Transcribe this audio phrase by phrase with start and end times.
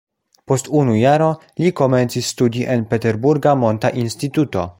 [0.51, 1.27] Post unu jaro
[1.65, 4.67] li komencis studi en peterburga monta instituto.